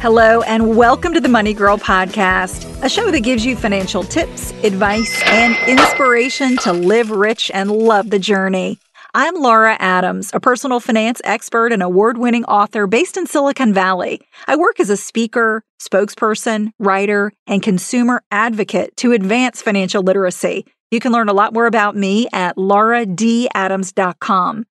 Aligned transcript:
Hello, 0.00 0.40
and 0.40 0.78
welcome 0.78 1.12
to 1.12 1.20
the 1.20 1.28
Money 1.28 1.52
Girl 1.52 1.76
Podcast, 1.76 2.82
a 2.82 2.88
show 2.88 3.10
that 3.10 3.20
gives 3.20 3.44
you 3.44 3.54
financial 3.54 4.02
tips, 4.02 4.50
advice, 4.64 5.22
and 5.26 5.54
inspiration 5.68 6.56
to 6.56 6.72
live 6.72 7.10
rich 7.10 7.50
and 7.52 7.70
love 7.70 8.08
the 8.08 8.18
journey. 8.18 8.78
I'm 9.12 9.34
Laura 9.34 9.76
Adams, 9.78 10.30
a 10.32 10.40
personal 10.40 10.80
finance 10.80 11.20
expert 11.22 11.70
and 11.70 11.82
award 11.82 12.16
winning 12.16 12.46
author 12.46 12.86
based 12.86 13.18
in 13.18 13.26
Silicon 13.26 13.74
Valley. 13.74 14.22
I 14.46 14.56
work 14.56 14.80
as 14.80 14.88
a 14.88 14.96
speaker, 14.96 15.64
spokesperson, 15.78 16.72
writer, 16.78 17.34
and 17.46 17.62
consumer 17.62 18.22
advocate 18.30 18.96
to 18.96 19.12
advance 19.12 19.60
financial 19.60 20.02
literacy. 20.02 20.64
You 20.90 20.98
can 20.98 21.12
learn 21.12 21.28
a 21.28 21.32
lot 21.32 21.54
more 21.54 21.66
about 21.66 21.94
me 21.94 22.26
at 22.32 22.56
lauradadams.com. 22.56 24.66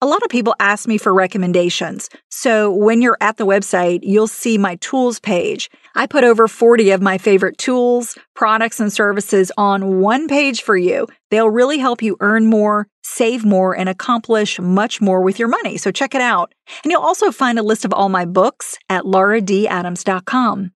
A 0.00 0.06
lot 0.06 0.22
of 0.22 0.28
people 0.28 0.54
ask 0.60 0.86
me 0.86 0.98
for 0.98 1.12
recommendations. 1.12 2.08
So 2.30 2.70
when 2.70 3.02
you're 3.02 3.18
at 3.20 3.38
the 3.38 3.46
website, 3.46 3.98
you'll 4.02 4.28
see 4.28 4.56
my 4.56 4.76
tools 4.76 5.18
page. 5.18 5.68
I 5.96 6.06
put 6.06 6.22
over 6.22 6.46
40 6.46 6.92
of 6.92 7.02
my 7.02 7.18
favorite 7.18 7.58
tools, 7.58 8.16
products, 8.34 8.78
and 8.78 8.92
services 8.92 9.50
on 9.56 10.00
one 10.00 10.28
page 10.28 10.62
for 10.62 10.76
you. 10.76 11.08
They'll 11.30 11.50
really 11.50 11.78
help 11.78 12.02
you 12.02 12.16
earn 12.20 12.46
more, 12.46 12.86
save 13.02 13.44
more, 13.44 13.76
and 13.76 13.88
accomplish 13.88 14.60
much 14.60 15.00
more 15.00 15.22
with 15.22 15.40
your 15.40 15.48
money. 15.48 15.76
So 15.76 15.90
check 15.90 16.14
it 16.14 16.20
out. 16.20 16.54
And 16.84 16.92
you'll 16.92 17.02
also 17.02 17.32
find 17.32 17.58
a 17.58 17.64
list 17.64 17.84
of 17.84 17.92
all 17.92 18.08
my 18.08 18.26
books 18.26 18.78
at 18.88 19.02
lauradadams.com. 19.04 20.70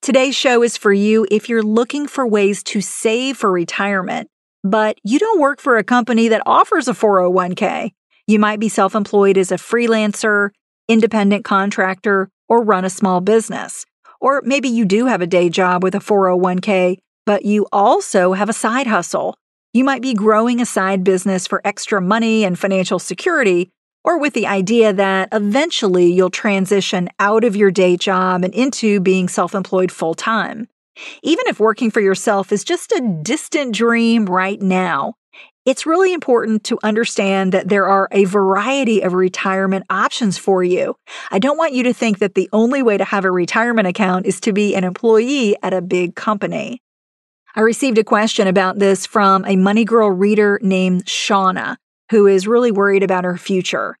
Today's 0.00 0.36
show 0.36 0.62
is 0.62 0.76
for 0.76 0.92
you 0.92 1.26
if 1.32 1.48
you're 1.48 1.62
looking 1.62 2.06
for 2.06 2.24
ways 2.24 2.62
to 2.62 2.80
save 2.80 3.36
for 3.36 3.50
retirement 3.50 4.30
but 4.64 4.98
you 5.04 5.18
don't 5.18 5.40
work 5.40 5.60
for 5.60 5.76
a 5.76 5.84
company 5.84 6.28
that 6.28 6.42
offers 6.46 6.88
a 6.88 6.94
401k. 6.94 7.92
You 8.26 8.38
might 8.38 8.58
be 8.58 8.70
self 8.70 8.94
employed 8.94 9.36
as 9.36 9.52
a 9.52 9.56
freelancer, 9.56 10.50
independent 10.88 11.44
contractor, 11.44 12.30
or 12.48 12.64
run 12.64 12.84
a 12.84 12.90
small 12.90 13.20
business. 13.20 13.84
Or 14.20 14.40
maybe 14.42 14.68
you 14.68 14.86
do 14.86 15.04
have 15.06 15.20
a 15.20 15.26
day 15.26 15.50
job 15.50 15.82
with 15.82 15.94
a 15.94 15.98
401k, 15.98 16.96
but 17.26 17.44
you 17.44 17.66
also 17.70 18.32
have 18.32 18.48
a 18.48 18.54
side 18.54 18.86
hustle. 18.86 19.36
You 19.74 19.84
might 19.84 20.00
be 20.00 20.14
growing 20.14 20.60
a 20.60 20.66
side 20.66 21.04
business 21.04 21.46
for 21.46 21.60
extra 21.64 22.00
money 22.00 22.44
and 22.44 22.58
financial 22.58 22.98
security, 22.98 23.70
or 24.02 24.18
with 24.18 24.32
the 24.32 24.46
idea 24.46 24.94
that 24.94 25.28
eventually 25.32 26.10
you'll 26.10 26.30
transition 26.30 27.10
out 27.18 27.44
of 27.44 27.54
your 27.54 27.70
day 27.70 27.98
job 27.98 28.44
and 28.44 28.54
into 28.54 28.98
being 29.00 29.28
self 29.28 29.54
employed 29.54 29.92
full 29.92 30.14
time. 30.14 30.68
Even 31.22 31.44
if 31.46 31.60
working 31.60 31.90
for 31.90 32.00
yourself 32.00 32.52
is 32.52 32.64
just 32.64 32.92
a 32.92 33.18
distant 33.22 33.74
dream 33.74 34.26
right 34.26 34.60
now, 34.60 35.14
it's 35.64 35.86
really 35.86 36.12
important 36.12 36.62
to 36.64 36.78
understand 36.82 37.52
that 37.52 37.68
there 37.68 37.86
are 37.86 38.08
a 38.12 38.24
variety 38.24 39.00
of 39.00 39.14
retirement 39.14 39.86
options 39.88 40.36
for 40.36 40.62
you. 40.62 40.94
I 41.30 41.38
don't 41.38 41.56
want 41.56 41.72
you 41.72 41.82
to 41.84 41.94
think 41.94 42.18
that 42.18 42.34
the 42.34 42.50
only 42.52 42.82
way 42.82 42.98
to 42.98 43.04
have 43.04 43.24
a 43.24 43.30
retirement 43.30 43.88
account 43.88 44.26
is 44.26 44.40
to 44.40 44.52
be 44.52 44.74
an 44.74 44.84
employee 44.84 45.56
at 45.62 45.72
a 45.72 45.80
big 45.80 46.16
company. 46.16 46.82
I 47.56 47.60
received 47.60 47.98
a 47.98 48.04
question 48.04 48.46
about 48.46 48.78
this 48.78 49.06
from 49.06 49.44
a 49.46 49.56
Money 49.56 49.84
Girl 49.84 50.10
reader 50.10 50.58
named 50.62 51.06
Shauna, 51.06 51.76
who 52.10 52.26
is 52.26 52.46
really 52.46 52.72
worried 52.72 53.02
about 53.02 53.24
her 53.24 53.38
future. 53.38 53.96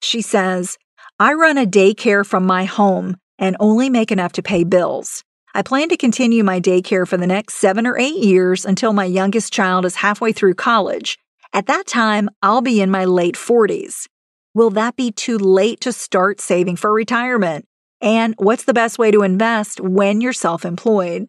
She 0.00 0.20
says, 0.20 0.76
I 1.18 1.32
run 1.32 1.56
a 1.56 1.64
daycare 1.64 2.26
from 2.26 2.44
my 2.44 2.64
home 2.64 3.16
and 3.38 3.56
only 3.58 3.88
make 3.88 4.12
enough 4.12 4.32
to 4.32 4.42
pay 4.42 4.64
bills. 4.64 5.24
I 5.56 5.62
plan 5.62 5.88
to 5.88 5.96
continue 5.96 6.44
my 6.44 6.60
daycare 6.60 7.08
for 7.08 7.16
the 7.16 7.26
next 7.26 7.54
seven 7.54 7.86
or 7.86 7.96
eight 7.96 8.22
years 8.22 8.66
until 8.66 8.92
my 8.92 9.06
youngest 9.06 9.54
child 9.54 9.86
is 9.86 9.94
halfway 9.94 10.30
through 10.30 10.52
college. 10.52 11.18
At 11.54 11.64
that 11.64 11.86
time, 11.86 12.28
I'll 12.42 12.60
be 12.60 12.82
in 12.82 12.90
my 12.90 13.06
late 13.06 13.36
40s. 13.36 14.06
Will 14.52 14.68
that 14.72 14.96
be 14.96 15.10
too 15.10 15.38
late 15.38 15.80
to 15.80 15.94
start 15.94 16.42
saving 16.42 16.76
for 16.76 16.92
retirement? 16.92 17.64
And 18.02 18.34
what's 18.36 18.64
the 18.64 18.74
best 18.74 18.98
way 18.98 19.10
to 19.10 19.22
invest 19.22 19.80
when 19.80 20.20
you're 20.20 20.34
self 20.34 20.66
employed? 20.66 21.26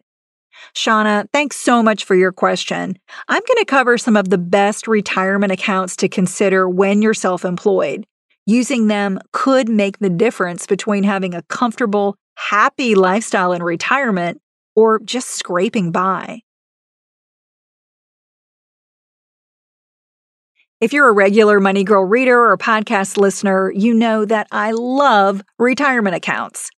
Shauna, 0.76 1.24
thanks 1.32 1.56
so 1.56 1.82
much 1.82 2.04
for 2.04 2.14
your 2.14 2.30
question. 2.30 2.98
I'm 3.28 3.42
going 3.48 3.58
to 3.60 3.64
cover 3.64 3.96
some 3.96 4.14
of 4.14 4.28
the 4.28 4.36
best 4.36 4.86
retirement 4.86 5.52
accounts 5.52 5.96
to 5.96 6.08
consider 6.10 6.68
when 6.68 7.00
you're 7.00 7.14
self 7.14 7.46
employed. 7.46 8.04
Using 8.44 8.88
them 8.88 9.20
could 9.32 9.70
make 9.70 10.00
the 10.00 10.10
difference 10.10 10.66
between 10.66 11.04
having 11.04 11.34
a 11.34 11.42
comfortable, 11.44 12.16
happy 12.38 12.94
lifestyle 12.94 13.52
in 13.52 13.62
retirement 13.62 14.40
or 14.74 15.00
just 15.00 15.30
scraping 15.30 15.90
by. 15.90 16.40
If 20.80 20.92
you're 20.92 21.08
a 21.08 21.12
regular 21.12 21.58
Money 21.58 21.82
Girl 21.82 22.04
reader 22.04 22.50
or 22.50 22.56
podcast 22.56 23.16
listener, 23.16 23.72
you 23.72 23.92
know 23.92 24.24
that 24.24 24.46
I 24.52 24.70
love 24.70 25.42
retirement 25.58 26.14
accounts. 26.14 26.70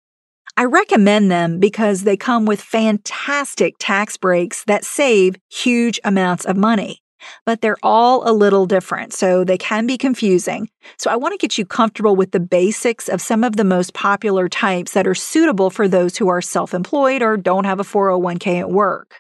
I 0.57 0.65
recommend 0.65 1.31
them 1.31 1.59
because 1.59 2.03
they 2.03 2.17
come 2.17 2.47
with 2.47 2.61
fantastic 2.61 3.75
tax 3.81 4.17
breaks 4.17 4.63
that 4.65 4.85
save 4.85 5.37
huge 5.51 5.99
amounts 6.05 6.45
of 6.45 6.57
money 6.57 7.03
but 7.45 7.61
they're 7.61 7.77
all 7.83 8.29
a 8.29 8.33
little 8.33 8.67
different, 8.67 9.13
so 9.13 9.45
they 9.45 9.59
can 9.59 9.87
be 9.87 9.99
confusing. 9.99 10.69
So 10.97 11.11
I 11.11 11.17
want 11.17 11.33
to 11.33 11.39
get 11.39 11.59
you 11.59 11.65
comfortable 11.65 12.17
with 12.17 12.33
the 12.33 12.41
basics 12.41 13.09
of 13.09 13.21
some 13.21 13.45
of 13.45 13.57
the 13.57 13.65
most 13.65 13.95
popular 13.95 14.49
types 14.49 14.93
that 14.93 15.07
are 15.07 15.15
suitable 15.15 15.71
for 15.71 15.89
those 15.89 16.17
who 16.17 16.29
are 16.29 16.43
self 16.43 16.75
employed 16.75 17.23
or 17.23 17.37
don't 17.37 17.65
have 17.65 17.81
a 17.81 17.85
401k 17.85 18.61
at 18.61 18.71
work. 18.71 19.17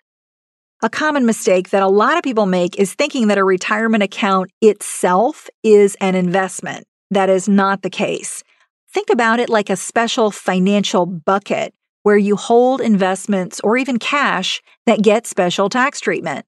A 0.80 0.88
common 0.88 1.26
mistake 1.26 1.70
that 1.70 1.82
a 1.82 1.88
lot 1.88 2.16
of 2.16 2.22
people 2.22 2.46
make 2.46 2.78
is 2.78 2.94
thinking 2.94 3.26
that 3.26 3.38
a 3.38 3.42
retirement 3.42 4.04
account 4.04 4.52
itself 4.60 5.48
is 5.64 5.96
an 6.00 6.14
investment. 6.14 6.86
That 7.10 7.28
is 7.28 7.48
not 7.48 7.82
the 7.82 7.90
case. 7.90 8.44
Think 8.92 9.10
about 9.10 9.40
it 9.40 9.48
like 9.48 9.70
a 9.70 9.76
special 9.76 10.30
financial 10.30 11.04
bucket 11.04 11.74
where 12.04 12.16
you 12.16 12.36
hold 12.36 12.80
investments 12.80 13.60
or 13.64 13.76
even 13.76 13.98
cash 13.98 14.62
that 14.86 15.02
get 15.02 15.26
special 15.26 15.68
tax 15.68 16.00
treatment. 16.00 16.46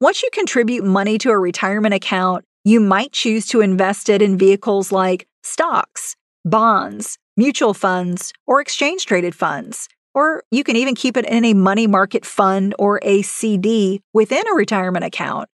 Once 0.00 0.22
you 0.22 0.30
contribute 0.32 0.84
money 0.84 1.18
to 1.18 1.30
a 1.30 1.38
retirement 1.38 1.94
account, 1.94 2.44
you 2.64 2.80
might 2.80 3.12
choose 3.12 3.46
to 3.46 3.60
invest 3.60 4.08
it 4.08 4.22
in 4.22 4.36
vehicles 4.38 4.90
like 4.90 5.26
stocks, 5.42 6.16
bonds, 6.44 7.18
mutual 7.36 7.74
funds, 7.74 8.32
or 8.46 8.60
exchange 8.60 9.06
traded 9.06 9.34
funds. 9.34 9.88
Or 10.14 10.42
you 10.50 10.64
can 10.64 10.76
even 10.76 10.94
keep 10.94 11.16
it 11.16 11.26
in 11.26 11.44
a 11.44 11.54
money 11.54 11.86
market 11.86 12.24
fund 12.24 12.74
or 12.78 12.98
a 13.02 13.22
CD 13.22 14.00
within 14.14 14.42
a 14.48 14.54
retirement 14.54 15.04
account. 15.04 15.48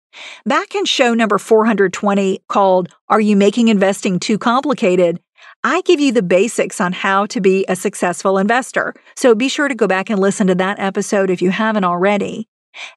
Back 0.45 0.75
in 0.75 0.85
show 0.85 1.15
number 1.15 1.39
420 1.39 2.43
called 2.49 2.89
Are 3.09 3.21
You 3.21 3.37
Making 3.37 3.69
Investing 3.69 4.19
Too 4.19 4.39
Complicated? 4.39 5.21
I 5.65 5.81
give 5.83 6.01
you 6.01 6.13
the 6.13 6.23
basics 6.23 6.81
on 6.81 6.93
how 6.93 7.27
to 7.27 7.41
be 7.41 7.65
a 7.69 7.77
successful 7.77 8.39
investor. 8.39 8.95
So 9.17 9.35
be 9.35 9.49
sure 9.49 9.69
to 9.69 9.75
go 9.75 9.87
back 9.87 10.11
and 10.11 10.21
listen 10.21 10.47
to 10.49 10.55
that 10.57 10.79
episode 10.79 11.31
if 11.31 11.41
you 11.41 11.51
haven't 11.51 11.85
already. 11.85 12.50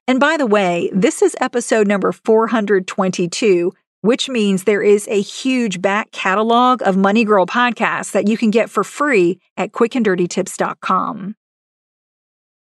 And 0.07 0.19
by 0.19 0.37
the 0.37 0.45
way, 0.45 0.89
this 0.93 1.21
is 1.21 1.35
episode 1.39 1.87
number 1.87 2.11
422, 2.11 3.71
which 4.01 4.29
means 4.29 4.63
there 4.63 4.83
is 4.83 5.07
a 5.07 5.21
huge 5.21 5.81
back 5.81 6.11
catalog 6.11 6.81
of 6.83 6.97
Money 6.97 7.23
Girl 7.23 7.45
podcasts 7.45 8.11
that 8.11 8.27
you 8.27 8.37
can 8.37 8.51
get 8.51 8.69
for 8.69 8.83
free 8.83 9.39
at 9.57 9.71
quickanddirtytips.com. 9.71 11.35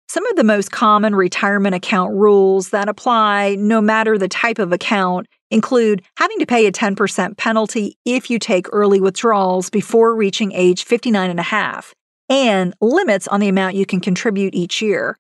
Some 0.10 0.26
of 0.26 0.36
the 0.38 0.44
most 0.44 0.72
common 0.72 1.16
retirement 1.16 1.76
account 1.76 2.16
rules 2.16 2.70
that 2.70 2.90
apply 2.90 3.56
no 3.60 3.80
matter 3.80 4.18
the 4.18 4.28
type 4.28 4.58
of 4.58 4.74
account 4.74 5.28
include 5.52 6.02
having 6.18 6.40
to 6.40 6.48
pay 6.48 6.66
a 6.66 6.72
10% 6.72 7.38
penalty 7.38 7.96
if 8.06 8.30
you 8.30 8.40
take 8.40 8.66
early 8.72 9.00
withdrawals 9.00 9.70
before 9.70 10.16
reaching 10.16 10.52
age 10.52 10.84
59 10.84 11.30
and 11.30 11.40
a 11.40 11.44
half, 11.44 11.94
and 12.28 12.74
limits 12.82 13.28
on 13.28 13.40
the 13.40 13.50
amount 13.50 13.76
you 13.76 13.86
can 13.86 14.00
contribute 14.00 14.56
each 14.56 14.82
year. 14.82 15.16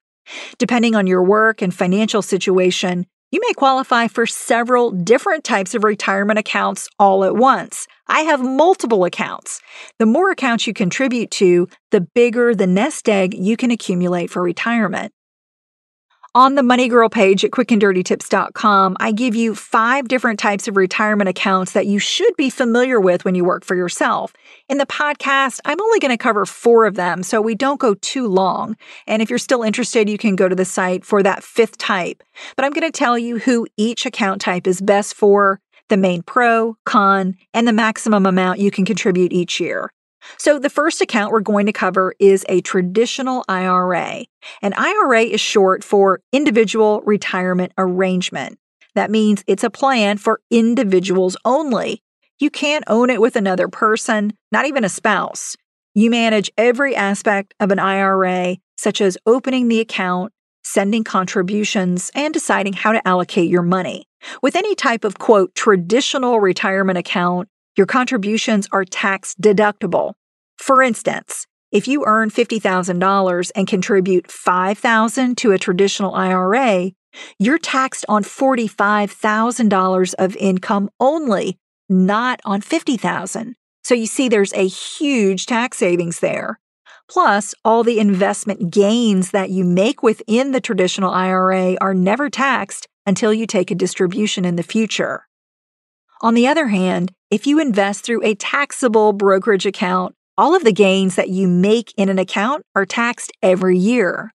Depending 0.57 0.95
on 0.95 1.07
your 1.07 1.23
work 1.23 1.61
and 1.61 1.73
financial 1.73 2.21
situation, 2.21 3.05
you 3.31 3.39
may 3.47 3.53
qualify 3.53 4.07
for 4.07 4.25
several 4.25 4.89
different 4.89 5.43
types 5.43 5.75
of 5.75 5.83
retirement 5.83 6.39
accounts 6.39 6.89
all 6.97 7.23
at 7.23 7.35
once. 7.35 7.85
I 8.07 8.21
have 8.21 8.41
multiple 8.41 9.05
accounts. 9.05 9.61
The 9.99 10.07
more 10.07 10.31
accounts 10.31 10.65
you 10.65 10.73
contribute 10.73 11.29
to, 11.31 11.67
the 11.91 12.01
bigger 12.01 12.55
the 12.55 12.65
nest 12.65 13.07
egg 13.07 13.35
you 13.35 13.55
can 13.55 13.69
accumulate 13.69 14.31
for 14.31 14.41
retirement. 14.41 15.13
On 16.35 16.53
the 16.53 16.61
Money 16.61 16.87
Girl 16.87 17.09
page 17.09 17.43
at 17.43 17.49
quickanddirtytips.com, 17.49 18.97
I 18.99 19.11
give 19.11 19.33
you 19.33 19.55
five 19.55 20.07
different 20.07 20.37
types 20.37 20.67
of 20.67 20.77
retirement 20.77 21.27
accounts 21.27 21.71
that 21.71 21.87
you 21.87 21.97
should 21.97 22.35
be 22.37 22.51
familiar 22.51 22.99
with 22.99 23.25
when 23.25 23.33
you 23.33 23.43
work 23.43 23.65
for 23.65 23.75
yourself. 23.75 24.31
In 24.67 24.77
the 24.77 24.85
podcast, 24.85 25.59
I'm 25.65 25.81
only 25.81 25.97
going 25.97 26.11
to 26.11 26.21
cover 26.21 26.45
four 26.45 26.85
of 26.85 26.93
them 26.93 27.23
so 27.23 27.41
we 27.41 27.55
don't 27.55 27.79
go 27.79 27.95
too 27.95 28.27
long. 28.27 28.77
And 29.07 29.23
if 29.23 29.31
you're 29.31 29.39
still 29.39 29.63
interested, 29.63 30.07
you 30.07 30.19
can 30.19 30.35
go 30.35 30.47
to 30.47 30.55
the 30.55 30.65
site 30.65 31.03
for 31.03 31.23
that 31.23 31.43
fifth 31.43 31.79
type. 31.79 32.21
But 32.55 32.63
I'm 32.63 32.73
going 32.73 32.89
to 32.89 32.95
tell 32.95 33.17
you 33.17 33.39
who 33.39 33.65
each 33.75 34.05
account 34.05 34.39
type 34.39 34.67
is 34.67 34.81
best 34.81 35.15
for, 35.15 35.59
the 35.87 35.97
main 35.97 36.21
pro, 36.21 36.77
con, 36.85 37.37
and 37.55 37.67
the 37.67 37.73
maximum 37.73 38.27
amount 38.27 38.59
you 38.59 38.69
can 38.69 38.85
contribute 38.85 39.33
each 39.33 39.59
year. 39.59 39.91
So, 40.37 40.59
the 40.59 40.69
first 40.69 41.01
account 41.01 41.31
we're 41.31 41.39
going 41.41 41.65
to 41.65 41.73
cover 41.73 42.13
is 42.19 42.45
a 42.49 42.61
traditional 42.61 43.43
IRA. 43.47 44.25
An 44.61 44.73
IRA 44.73 45.23
is 45.23 45.41
short 45.41 45.83
for 45.83 46.21
Individual 46.31 47.01
Retirement 47.05 47.73
Arrangement. 47.77 48.59
That 48.95 49.11
means 49.11 49.43
it's 49.47 49.63
a 49.63 49.69
plan 49.69 50.17
for 50.17 50.41
individuals 50.49 51.37
only. 51.45 52.01
You 52.39 52.49
can't 52.49 52.83
own 52.87 53.09
it 53.09 53.21
with 53.21 53.35
another 53.35 53.67
person, 53.67 54.33
not 54.51 54.65
even 54.65 54.83
a 54.83 54.89
spouse. 54.89 55.55
You 55.93 56.09
manage 56.09 56.51
every 56.57 56.95
aspect 56.95 57.53
of 57.59 57.71
an 57.71 57.79
IRA, 57.79 58.57
such 58.77 59.01
as 59.01 59.17
opening 59.25 59.67
the 59.67 59.81
account, 59.81 60.31
sending 60.63 61.03
contributions, 61.03 62.11
and 62.15 62.33
deciding 62.33 62.73
how 62.73 62.91
to 62.91 63.07
allocate 63.07 63.49
your 63.49 63.61
money. 63.61 64.05
With 64.41 64.55
any 64.55 64.75
type 64.75 65.03
of 65.03 65.17
quote, 65.17 65.55
traditional 65.55 66.39
retirement 66.39 66.97
account, 66.97 67.49
your 67.75 67.85
contributions 67.85 68.67
are 68.71 68.85
tax 68.85 69.35
deductible. 69.41 70.13
For 70.57 70.81
instance, 70.81 71.47
if 71.71 71.87
you 71.87 72.03
earn 72.05 72.31
$50,000 72.31 73.51
and 73.55 73.67
contribute 73.67 74.27
$5,000 74.27 75.35
to 75.37 75.51
a 75.51 75.59
traditional 75.59 76.15
IRA, 76.15 76.91
you're 77.37 77.59
taxed 77.59 78.05
on 78.09 78.23
$45,000 78.23 80.13
of 80.17 80.35
income 80.37 80.89
only, 80.99 81.57
not 81.87 82.39
on 82.43 82.61
$50,000. 82.61 83.53
So 83.83 83.95
you 83.95 84.07
see 84.07 84.29
there's 84.29 84.53
a 84.53 84.67
huge 84.67 85.45
tax 85.45 85.77
savings 85.77 86.19
there. 86.19 86.59
Plus, 87.09 87.55
all 87.65 87.83
the 87.83 87.99
investment 87.99 88.71
gains 88.71 89.31
that 89.31 89.49
you 89.49 89.63
make 89.63 90.03
within 90.03 90.51
the 90.51 90.61
traditional 90.61 91.11
IRA 91.11 91.75
are 91.81 91.93
never 91.93 92.29
taxed 92.29 92.87
until 93.05 93.33
you 93.33 93.47
take 93.47 93.71
a 93.71 93.75
distribution 93.75 94.45
in 94.45 94.55
the 94.55 94.63
future. 94.63 95.28
On 96.21 96.33
the 96.33 96.47
other 96.47 96.67
hand, 96.67 97.13
if 97.31 97.47
you 97.47 97.59
invest 97.59 98.03
through 98.03 98.25
a 98.25 98.35
taxable 98.35 99.13
brokerage 99.13 99.65
account, 99.65 100.15
all 100.37 100.53
of 100.53 100.65
the 100.65 100.73
gains 100.73 101.15
that 101.15 101.29
you 101.29 101.47
make 101.47 101.93
in 101.95 102.09
an 102.09 102.19
account 102.19 102.63
are 102.75 102.85
taxed 102.85 103.31
every 103.41 103.77
year. 103.77 104.33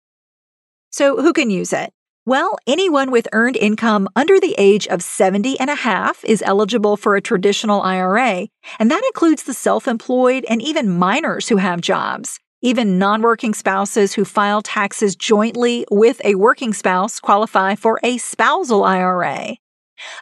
So, 0.91 1.21
who 1.21 1.33
can 1.33 1.49
use 1.49 1.73
it? 1.73 1.91
Well, 2.25 2.57
anyone 2.65 3.11
with 3.11 3.27
earned 3.33 3.57
income 3.57 4.07
under 4.15 4.39
the 4.39 4.55
age 4.57 4.87
of 4.87 5.01
70 5.01 5.59
and 5.59 5.69
a 5.69 5.75
half 5.75 6.23
is 6.23 6.41
eligible 6.45 6.95
for 6.95 7.17
a 7.17 7.21
traditional 7.21 7.81
IRA, 7.81 8.47
and 8.79 8.89
that 8.89 9.03
includes 9.07 9.43
the 9.43 9.53
self 9.53 9.85
employed 9.85 10.45
and 10.47 10.61
even 10.61 10.97
minors 10.97 11.49
who 11.49 11.57
have 11.57 11.81
jobs. 11.81 12.39
Even 12.61 12.97
non 12.97 13.21
working 13.21 13.53
spouses 13.53 14.13
who 14.13 14.23
file 14.23 14.61
taxes 14.61 15.17
jointly 15.17 15.85
with 15.91 16.21
a 16.23 16.35
working 16.35 16.73
spouse 16.73 17.19
qualify 17.19 17.75
for 17.75 17.99
a 18.03 18.17
spousal 18.19 18.85
IRA. 18.85 19.57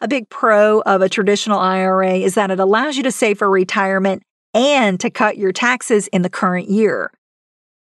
A 0.02 0.08
big 0.08 0.30
pro 0.30 0.82
of 0.82 1.02
a 1.02 1.10
traditional 1.10 1.60
IRA 1.60 2.16
is 2.16 2.36
that 2.36 2.52
it 2.52 2.60
allows 2.60 2.98
you 2.98 3.04
to 3.04 3.12
save 3.12 3.40
for 3.40 3.50
retirement 3.50 4.24
and 4.54 5.00
to 5.00 5.10
cut 5.10 5.38
your 5.38 5.52
taxes 5.52 6.08
in 6.08 6.22
the 6.22 6.30
current 6.30 6.70
year. 6.70 7.12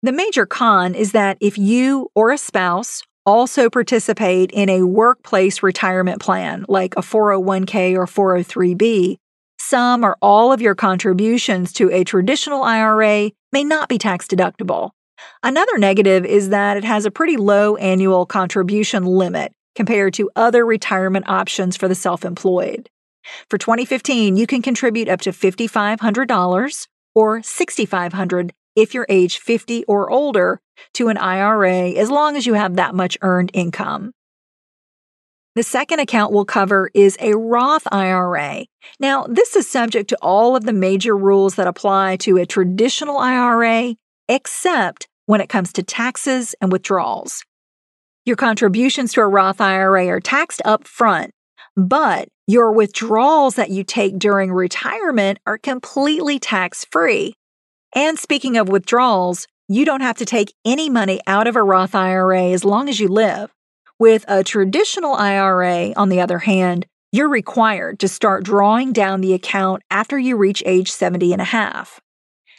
The 0.01 0.11
major 0.11 0.45
con 0.45 0.95
is 0.95 1.11
that 1.13 1.37
if 1.39 1.57
you 1.57 2.09
or 2.15 2.31
a 2.31 2.37
spouse 2.37 3.03
also 3.25 3.69
participate 3.69 4.51
in 4.51 4.69
a 4.69 4.83
workplace 4.83 5.63
retirement 5.63 6.21
plan 6.21 6.65
like 6.67 6.95
a 6.95 7.01
401k 7.01 7.95
or 7.95 8.05
403b, 8.05 9.17
some 9.57 10.05
or 10.05 10.15
all 10.21 10.51
of 10.51 10.61
your 10.61 10.75
contributions 10.75 11.73
to 11.73 11.91
a 11.91 12.03
traditional 12.03 12.63
IRA 12.63 13.31
may 13.51 13.63
not 13.63 13.89
be 13.89 13.97
tax 13.97 14.27
deductible. 14.27 14.91
Another 15.41 15.77
negative 15.77 16.25
is 16.25 16.49
that 16.49 16.77
it 16.77 16.83
has 16.83 17.05
a 17.05 17.11
pretty 17.11 17.37
low 17.37 17.75
annual 17.77 18.25
contribution 18.25 19.05
limit 19.05 19.53
compared 19.75 20.13
to 20.15 20.29
other 20.35 20.65
retirement 20.65 21.27
options 21.27 21.77
for 21.77 21.87
the 21.87 21.95
self 21.95 22.25
employed. 22.25 22.89
For 23.49 23.57
2015, 23.57 24.37
you 24.37 24.47
can 24.47 24.61
contribute 24.61 25.09
up 25.09 25.21
to 25.21 25.31
$5,500 25.31 26.87
or 27.15 27.39
$6,500 27.39 28.51
if 28.75 28.93
you're 28.93 29.05
age 29.09 29.39
50 29.39 29.85
or 29.85 30.09
older 30.11 30.59
to 30.93 31.07
an 31.07 31.17
IRA 31.17 31.91
as 31.91 32.09
long 32.09 32.35
as 32.35 32.45
you 32.45 32.53
have 32.53 32.75
that 32.75 32.93
much 32.93 33.17
earned 33.21 33.51
income. 33.53 34.11
The 35.55 35.63
second 35.63 35.99
account 36.01 36.33
we'll 36.33 36.43
cover 36.43 36.91
is 36.93 37.17
a 37.21 37.33
Roth 37.33 37.87
IRA. 37.89 38.65
Now, 38.99 39.23
this 39.23 39.55
is 39.55 39.69
subject 39.69 40.09
to 40.09 40.17
all 40.21 40.57
of 40.57 40.65
the 40.65 40.73
major 40.73 41.15
rules 41.15 41.55
that 41.55 41.65
apply 41.65 42.17
to 42.17 42.37
a 42.37 42.45
traditional 42.45 43.17
IRA, 43.17 43.95
except 44.27 45.07
when 45.27 45.39
it 45.39 45.47
comes 45.47 45.71
to 45.73 45.83
taxes 45.83 46.55
and 46.59 46.73
withdrawals. 46.73 47.45
Your 48.25 48.35
contributions 48.35 49.13
to 49.13 49.21
a 49.21 49.27
Roth 49.27 49.61
IRA 49.61 50.07
are 50.07 50.19
taxed 50.19 50.59
up 50.65 50.87
front, 50.87 51.29
but 51.77 52.27
your 52.47 52.71
withdrawals 52.71 53.53
that 53.53 53.69
you 53.69 53.83
take 53.83 54.17
during 54.17 54.51
retirement 54.51 55.37
are 55.45 55.59
completely 55.59 56.39
tax 56.39 56.87
free. 56.89 57.35
And 57.93 58.17
speaking 58.17 58.57
of 58.57 58.67
withdrawals, 58.67 59.45
you 59.67 59.85
don't 59.85 60.01
have 60.01 60.17
to 60.17 60.25
take 60.25 60.55
any 60.65 60.89
money 60.89 61.21
out 61.27 61.45
of 61.45 61.55
a 61.55 61.61
Roth 61.61 61.93
IRA 61.93 62.45
as 62.45 62.65
long 62.65 62.89
as 62.89 62.99
you 62.99 63.09
live. 63.09 63.51
With 63.99 64.25
a 64.27 64.43
traditional 64.43 65.13
IRA, 65.13 65.93
on 65.95 66.09
the 66.09 66.21
other 66.21 66.39
hand, 66.39 66.87
you're 67.11 67.29
required 67.29 67.99
to 67.99 68.07
start 68.07 68.43
drawing 68.43 68.91
down 68.91 69.21
the 69.21 69.33
account 69.33 69.83
after 69.91 70.17
you 70.17 70.35
reach 70.35 70.63
age 70.65 70.91
70 70.91 71.31
and 71.31 71.43
a 71.43 71.45
half. 71.45 72.01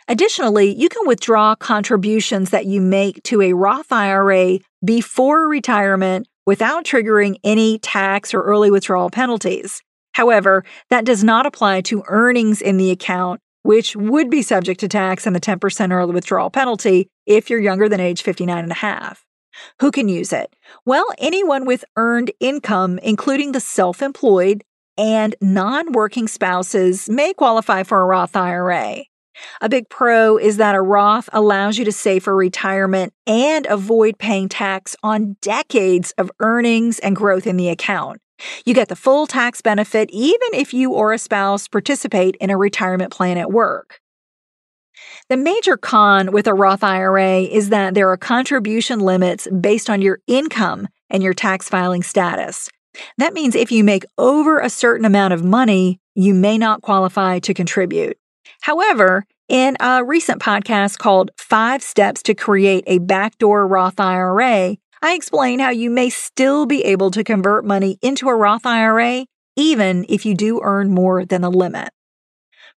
Additionally, 0.09 0.73
you 0.73 0.89
can 0.89 1.05
withdraw 1.09 1.57
contributions 1.57 2.51
that 2.51 2.67
you 2.67 2.81
make 2.81 3.21
to 3.25 3.43
a 3.43 3.55
Roth 3.55 3.91
IRA 3.91 4.61
before 4.85 5.49
retirement 5.49 6.29
without 6.47 6.85
triggering 6.85 7.37
any 7.45 7.79
tax 7.79 8.33
or 8.33 8.43
early 8.43 8.71
withdrawal 8.71 9.11
penalties. 9.11 9.83
However, 10.13 10.65
that 10.89 11.05
does 11.05 11.23
not 11.23 11.45
apply 11.45 11.83
to 11.83 12.05
earnings 12.07 12.63
in 12.63 12.79
the 12.79 12.91
account, 12.91 13.41
which 13.65 13.95
would 13.97 14.31
be 14.31 14.43
subject 14.43 14.81
to 14.81 14.89
tax 14.89 15.27
and 15.27 15.37
the 15.37 15.41
10% 15.41 15.93
early 15.93 16.15
withdrawal 16.15 16.51
penalty 16.51 17.09
if 17.27 17.51
you're 17.51 17.61
younger 17.61 17.89
than 17.89 18.01
age 18.01 18.23
59 18.23 18.63
and 18.63 18.73
a 18.73 18.77
half. 18.77 19.27
Who 19.81 19.91
can 19.91 20.09
use 20.09 20.33
it? 20.33 20.55
Well, 20.85 21.07
anyone 21.19 21.67
with 21.67 21.85
earned 21.97 22.31
income, 22.41 22.99
including 22.99 23.53
the 23.53 23.61
self 23.61 24.03
employed 24.03 24.63
and 24.97 25.35
non 25.41 25.93
working 25.93 26.29
spouses, 26.29 27.09
may 27.09 27.35
qualify 27.35 27.83
for 27.83 28.01
a 28.01 28.07
Roth 28.07 28.37
IRA. 28.37 29.05
A 29.61 29.69
big 29.69 29.89
pro 29.89 30.37
is 30.37 30.57
that 30.57 30.75
a 30.75 30.81
Roth 30.81 31.29
allows 31.33 31.79
you 31.79 31.85
to 31.85 31.93
save 31.93 32.25
for 32.25 32.35
retirement 32.35 33.13
and 33.27 33.67
avoid 33.67 34.19
paying 34.19 34.49
tax 34.49 34.97
on 35.03 35.37
decades 35.41 36.13
of 36.19 36.31
earnings 36.41 36.99
and 37.01 37.17
growth 37.17 37.47
in 37.47 37.57
the 37.57 37.69
account. 37.69 38.21
You 38.65 38.75
get 38.75 38.89
the 38.89 38.97
full 38.97 39.27
tax 39.27 39.63
benefit 39.63 40.11
even 40.13 40.49
if 40.53 40.75
you 40.75 40.93
or 40.93 41.13
a 41.13 41.19
spouse 41.19 41.69
participate 41.69 42.37
in 42.37 42.51
a 42.51 42.57
retirement 42.57 43.13
plan 43.13 43.39
at 43.39 43.51
work. 43.51 44.01
The 45.29 45.37
major 45.37 45.77
con 45.77 46.33
with 46.33 46.47
a 46.47 46.55
Roth 46.55 46.85
IRA 46.85 47.41
is 47.41 47.71
that 47.71 47.95
there 47.95 48.11
are 48.11 48.17
contribution 48.17 49.01
limits 49.01 49.49
based 49.61 49.91
on 49.91 50.03
your 50.03 50.21
income 50.27 50.89
and 51.11 51.23
your 51.23 51.35
tax 51.35 51.69
filing 51.69 52.03
status. 52.03 52.69
That 53.19 53.35
means 53.35 53.55
if 53.55 53.71
you 53.71 53.85
make 53.85 54.05
over 54.17 54.59
a 54.59 54.71
certain 54.71 55.05
amount 55.05 55.35
of 55.35 55.45
money, 55.45 56.01
you 56.15 56.33
may 56.33 56.57
not 56.57 56.83
qualify 56.83 57.39
to 57.41 57.53
contribute. 57.53 58.17
However, 58.61 59.27
in 59.49 59.77
a 59.81 60.05
recent 60.05 60.41
podcast 60.41 60.99
called 60.99 61.31
Five 61.37 61.83
Steps 61.83 62.23
to 62.25 62.35
Create 62.35 62.85
a 62.87 62.99
Backdoor 62.99 63.67
Roth 63.67 64.01
IRA, 64.01 64.77
I 65.03 65.15
explain 65.15 65.61
how 65.61 65.71
you 65.71 65.91
may 65.91 66.11
still 66.11 66.67
be 66.67 66.85
able 66.85 67.11
to 67.13 67.23
convert 67.23 67.65
money 67.65 67.99
into 68.03 68.29
a 68.29 68.35
Roth 68.35 68.67
IRA 68.67 69.27
even 69.57 70.05
if 70.09 70.27
you 70.27 70.35
do 70.35 70.61
earn 70.63 70.91
more 70.91 71.25
than 71.25 71.41
the 71.41 71.51
limit. 71.51 71.89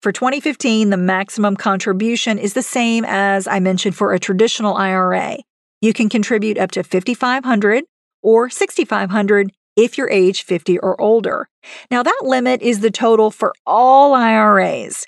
For 0.01 0.13
2015, 0.13 0.89
the 0.89 0.97
maximum 0.97 1.57
contribution 1.57 2.39
is 2.39 2.53
the 2.53 2.63
same 2.63 3.03
as 3.05 3.47
I 3.47 3.59
mentioned 3.59 3.95
for 3.95 4.13
a 4.13 4.19
traditional 4.19 4.75
IRA. 4.75 5.37
You 5.81 5.91
can 5.91 6.07
contribute 6.07 6.57
up 6.57 6.71
to 6.71 6.83
5500 6.83 7.83
or 8.21 8.49
6500 8.49 9.51
if 9.75 9.97
you're 9.97 10.09
age 10.09 10.43
50 10.43 10.79
or 10.79 10.99
older. 10.99 11.49
Now, 11.91 12.03
that 12.03 12.21
limit 12.21 12.61
is 12.61 12.79
the 12.79 12.91
total 12.91 13.29
for 13.29 13.53
all 13.65 14.13
IRAs. 14.13 15.05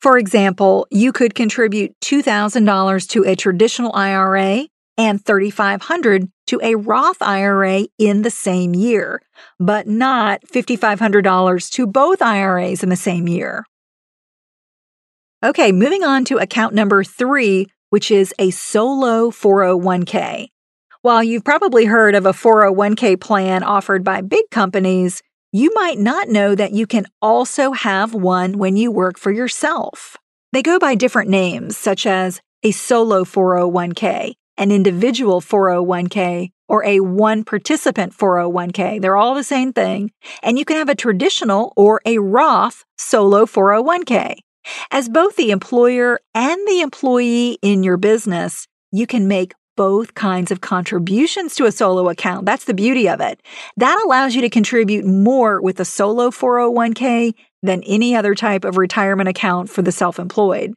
For 0.00 0.16
example, 0.16 0.86
you 0.90 1.12
could 1.12 1.34
contribute 1.34 1.94
$2,000 2.00 3.08
to 3.10 3.24
a 3.24 3.36
traditional 3.36 3.94
IRA 3.94 4.66
and 4.96 5.22
$3,500 5.22 6.28
to 6.46 6.60
a 6.62 6.74
Roth 6.74 7.20
IRA 7.20 7.86
in 7.98 8.22
the 8.22 8.30
same 8.30 8.74
year, 8.74 9.22
but 9.58 9.86
not 9.86 10.40
$5,500 10.46 11.70
to 11.72 11.86
both 11.86 12.22
IRAs 12.22 12.82
in 12.82 12.88
the 12.88 12.96
same 12.96 13.28
year. 13.28 13.64
Okay, 15.44 15.72
moving 15.72 16.02
on 16.02 16.24
to 16.26 16.38
account 16.38 16.74
number 16.74 17.04
three, 17.04 17.66
which 17.90 18.10
is 18.10 18.34
a 18.38 18.50
solo 18.50 19.30
401k. 19.30 20.48
While 21.02 21.24
you've 21.24 21.44
probably 21.44 21.86
heard 21.86 22.14
of 22.14 22.26
a 22.26 22.32
401k 22.32 23.18
plan 23.20 23.62
offered 23.62 24.04
by 24.04 24.20
big 24.20 24.44
companies, 24.50 25.22
you 25.52 25.72
might 25.74 25.98
not 25.98 26.28
know 26.28 26.54
that 26.54 26.72
you 26.72 26.86
can 26.86 27.06
also 27.20 27.72
have 27.72 28.14
one 28.14 28.58
when 28.58 28.76
you 28.76 28.92
work 28.92 29.18
for 29.18 29.32
yourself. 29.32 30.16
They 30.52 30.62
go 30.62 30.78
by 30.78 30.94
different 30.94 31.28
names, 31.28 31.76
such 31.76 32.06
as 32.06 32.40
a 32.62 32.70
solo 32.70 33.24
401k, 33.24 34.34
an 34.56 34.70
individual 34.70 35.40
401k, 35.40 36.50
or 36.68 36.84
a 36.84 37.00
one 37.00 37.42
participant 37.42 38.16
401k. 38.16 39.00
They're 39.00 39.16
all 39.16 39.34
the 39.34 39.42
same 39.42 39.72
thing. 39.72 40.12
And 40.42 40.58
you 40.58 40.64
can 40.64 40.76
have 40.76 40.88
a 40.88 40.94
traditional 40.94 41.72
or 41.76 42.00
a 42.04 42.18
Roth 42.18 42.84
solo 42.96 43.44
401k. 43.44 44.36
As 44.90 45.08
both 45.08 45.36
the 45.36 45.50
employer 45.50 46.20
and 46.34 46.60
the 46.68 46.80
employee 46.80 47.58
in 47.62 47.82
your 47.82 47.96
business, 47.96 48.68
you 48.92 49.06
can 49.06 49.26
make 49.26 49.52
both 49.80 50.14
kinds 50.14 50.50
of 50.50 50.60
contributions 50.60 51.54
to 51.54 51.64
a 51.64 51.72
solo 51.72 52.10
account. 52.10 52.44
That's 52.44 52.66
the 52.66 52.74
beauty 52.74 53.08
of 53.08 53.18
it. 53.18 53.40
That 53.78 53.98
allows 54.04 54.34
you 54.34 54.42
to 54.42 54.50
contribute 54.50 55.06
more 55.06 55.62
with 55.62 55.80
a 55.80 55.86
solo 55.86 56.30
401k 56.30 57.32
than 57.62 57.82
any 57.84 58.14
other 58.14 58.34
type 58.34 58.66
of 58.66 58.76
retirement 58.76 59.30
account 59.30 59.70
for 59.70 59.80
the 59.80 59.90
self 59.90 60.18
employed. 60.18 60.74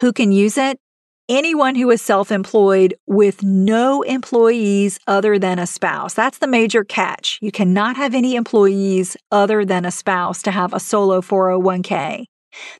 Who 0.00 0.12
can 0.12 0.32
use 0.32 0.58
it? 0.58 0.80
Anyone 1.28 1.76
who 1.76 1.88
is 1.92 2.02
self 2.02 2.32
employed 2.32 2.92
with 3.06 3.44
no 3.44 4.02
employees 4.02 4.98
other 5.06 5.38
than 5.38 5.60
a 5.60 5.66
spouse. 5.68 6.14
That's 6.14 6.38
the 6.38 6.48
major 6.48 6.82
catch. 6.82 7.38
You 7.40 7.52
cannot 7.52 7.94
have 7.94 8.16
any 8.16 8.34
employees 8.34 9.16
other 9.30 9.64
than 9.64 9.84
a 9.84 9.92
spouse 9.92 10.42
to 10.42 10.50
have 10.50 10.74
a 10.74 10.80
solo 10.80 11.20
401k. 11.20 12.24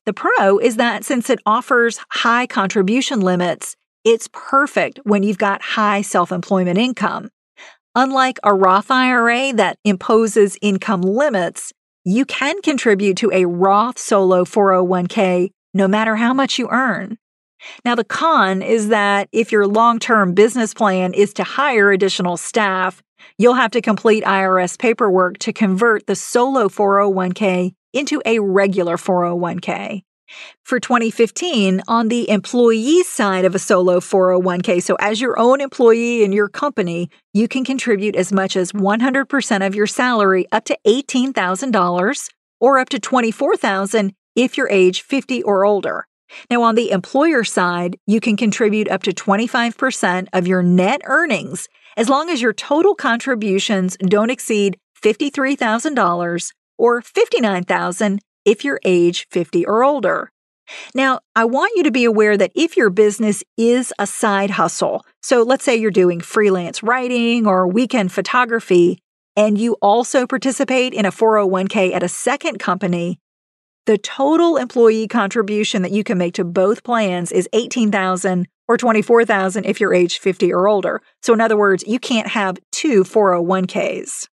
The 0.04 0.12
pro 0.12 0.58
is 0.58 0.76
that 0.76 1.04
since 1.04 1.30
it 1.30 1.38
offers 1.46 2.00
high 2.10 2.48
contribution 2.48 3.20
limits, 3.20 3.76
it's 4.08 4.28
perfect 4.32 5.00
when 5.04 5.22
you've 5.22 5.36
got 5.36 5.60
high 5.60 6.00
self 6.00 6.32
employment 6.32 6.78
income. 6.78 7.28
Unlike 7.94 8.38
a 8.42 8.54
Roth 8.54 8.90
IRA 8.90 9.52
that 9.52 9.78
imposes 9.84 10.56
income 10.62 11.02
limits, 11.02 11.74
you 12.04 12.24
can 12.24 12.62
contribute 12.62 13.18
to 13.18 13.30
a 13.32 13.44
Roth 13.44 13.98
solo 13.98 14.44
401k 14.44 15.50
no 15.74 15.86
matter 15.86 16.16
how 16.16 16.32
much 16.32 16.58
you 16.58 16.70
earn. 16.70 17.18
Now, 17.84 17.94
the 17.94 18.04
con 18.04 18.62
is 18.62 18.88
that 18.88 19.28
if 19.30 19.52
your 19.52 19.66
long 19.66 19.98
term 19.98 20.32
business 20.32 20.72
plan 20.72 21.12
is 21.12 21.34
to 21.34 21.44
hire 21.44 21.90
additional 21.90 22.38
staff, 22.38 23.02
you'll 23.36 23.54
have 23.54 23.72
to 23.72 23.82
complete 23.82 24.24
IRS 24.24 24.78
paperwork 24.78 25.36
to 25.40 25.52
convert 25.52 26.06
the 26.06 26.16
solo 26.16 26.68
401k 26.70 27.74
into 27.92 28.22
a 28.24 28.38
regular 28.38 28.96
401k. 28.96 30.02
For 30.64 30.80
2015, 30.80 31.82
on 31.88 32.08
the 32.08 32.28
employee 32.28 33.02
side 33.02 33.44
of 33.44 33.54
a 33.54 33.58
solo 33.58 34.00
401k, 34.00 34.82
so 34.82 34.96
as 35.00 35.20
your 35.20 35.38
own 35.38 35.60
employee 35.60 36.22
in 36.24 36.32
your 36.32 36.48
company, 36.48 37.10
you 37.32 37.48
can 37.48 37.64
contribute 37.64 38.16
as 38.16 38.32
much 38.32 38.56
as 38.56 38.72
100% 38.72 39.66
of 39.66 39.74
your 39.74 39.86
salary 39.86 40.46
up 40.52 40.64
to 40.64 40.78
$18,000 40.86 42.30
or 42.60 42.78
up 42.78 42.88
to 42.90 42.98
24,000 42.98 44.12
if 44.36 44.56
you're 44.56 44.68
age 44.70 45.02
50 45.02 45.42
or 45.42 45.64
older. 45.64 46.06
Now, 46.50 46.62
on 46.62 46.74
the 46.74 46.90
employer 46.90 47.44
side, 47.44 47.96
you 48.06 48.20
can 48.20 48.36
contribute 48.36 48.88
up 48.88 49.02
to 49.04 49.12
25% 49.12 50.28
of 50.32 50.46
your 50.46 50.62
net 50.62 51.00
earnings 51.04 51.68
as 51.96 52.08
long 52.08 52.28
as 52.30 52.42
your 52.42 52.52
total 52.52 52.94
contributions 52.94 53.96
don't 53.96 54.30
exceed 54.30 54.78
$53,000 55.02 56.52
or 56.76 57.02
$59,000 57.02 58.18
if 58.48 58.64
you're 58.64 58.80
age 58.82 59.26
50 59.30 59.66
or 59.66 59.84
older. 59.84 60.30
Now, 60.94 61.20
I 61.36 61.44
want 61.44 61.72
you 61.76 61.82
to 61.84 61.90
be 61.90 62.04
aware 62.04 62.36
that 62.36 62.52
if 62.54 62.76
your 62.76 62.90
business 62.90 63.44
is 63.56 63.92
a 63.98 64.06
side 64.06 64.50
hustle, 64.50 65.04
so 65.22 65.42
let's 65.42 65.64
say 65.64 65.76
you're 65.76 65.90
doing 65.90 66.20
freelance 66.20 66.82
writing 66.82 67.46
or 67.46 67.66
weekend 67.66 68.10
photography, 68.10 68.98
and 69.36 69.58
you 69.58 69.76
also 69.82 70.26
participate 70.26 70.94
in 70.94 71.04
a 71.04 71.12
401k 71.12 71.92
at 71.92 72.02
a 72.02 72.08
second 72.08 72.58
company, 72.58 73.18
the 73.86 73.98
total 73.98 74.56
employee 74.56 75.08
contribution 75.08 75.82
that 75.82 75.92
you 75.92 76.02
can 76.02 76.18
make 76.18 76.34
to 76.34 76.44
both 76.44 76.84
plans 76.84 77.32
is 77.32 77.48
18,000 77.52 78.46
or 78.66 78.76
24,000 78.76 79.64
if 79.64 79.80
you're 79.80 79.94
age 79.94 80.18
50 80.18 80.52
or 80.52 80.68
older. 80.68 81.00
So 81.22 81.32
in 81.32 81.40
other 81.40 81.56
words, 81.56 81.84
you 81.86 81.98
can't 81.98 82.28
have 82.28 82.58
two 82.72 83.04
401ks. 83.04 84.26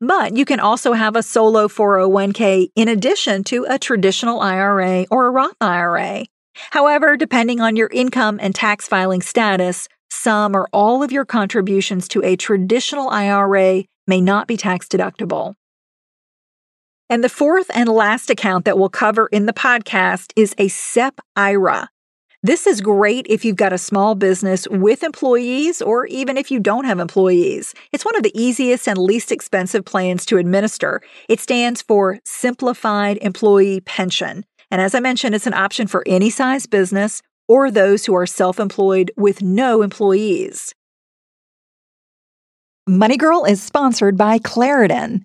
But 0.00 0.36
you 0.36 0.44
can 0.44 0.60
also 0.60 0.94
have 0.94 1.14
a 1.14 1.22
solo 1.22 1.68
401k 1.68 2.70
in 2.74 2.88
addition 2.88 3.44
to 3.44 3.66
a 3.68 3.78
traditional 3.78 4.40
IRA 4.40 5.06
or 5.10 5.26
a 5.26 5.30
Roth 5.30 5.56
IRA. 5.60 6.24
However, 6.70 7.16
depending 7.16 7.60
on 7.60 7.76
your 7.76 7.88
income 7.92 8.38
and 8.40 8.54
tax 8.54 8.88
filing 8.88 9.20
status, 9.20 9.88
some 10.10 10.56
or 10.56 10.68
all 10.72 11.02
of 11.02 11.12
your 11.12 11.24
contributions 11.24 12.08
to 12.08 12.22
a 12.24 12.36
traditional 12.36 13.10
IRA 13.10 13.84
may 14.06 14.20
not 14.20 14.48
be 14.48 14.56
tax 14.56 14.88
deductible. 14.88 15.54
And 17.08 17.22
the 17.22 17.28
fourth 17.28 17.70
and 17.74 17.88
last 17.88 18.30
account 18.30 18.64
that 18.64 18.78
we'll 18.78 18.88
cover 18.88 19.26
in 19.26 19.46
the 19.46 19.52
podcast 19.52 20.32
is 20.36 20.54
a 20.58 20.68
SEP 20.68 21.20
IRA. 21.36 21.90
This 22.42 22.66
is 22.66 22.80
great 22.80 23.26
if 23.28 23.44
you've 23.44 23.56
got 23.56 23.74
a 23.74 23.76
small 23.76 24.14
business 24.14 24.66
with 24.70 25.02
employees 25.02 25.82
or 25.82 26.06
even 26.06 26.38
if 26.38 26.50
you 26.50 26.58
don't 26.58 26.86
have 26.86 26.98
employees. 26.98 27.74
It's 27.92 28.04
one 28.04 28.16
of 28.16 28.22
the 28.22 28.32
easiest 28.34 28.88
and 28.88 28.96
least 28.96 29.30
expensive 29.30 29.84
plans 29.84 30.24
to 30.26 30.38
administer. 30.38 31.02
It 31.28 31.38
stands 31.38 31.82
for 31.82 32.18
Simplified 32.24 33.18
Employee 33.20 33.82
Pension. 33.82 34.46
And 34.70 34.80
as 34.80 34.94
I 34.94 35.00
mentioned, 35.00 35.34
it's 35.34 35.46
an 35.46 35.52
option 35.52 35.86
for 35.86 36.02
any 36.06 36.30
size 36.30 36.64
business 36.64 37.20
or 37.46 37.70
those 37.70 38.06
who 38.06 38.14
are 38.14 38.26
self 38.26 38.58
employed 38.58 39.12
with 39.18 39.42
no 39.42 39.82
employees. 39.82 40.74
Money 42.86 43.18
Girl 43.18 43.44
is 43.44 43.62
sponsored 43.62 44.16
by 44.16 44.38
Claritin. 44.38 45.24